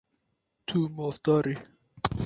[0.67, 1.53] Tu mafdar î.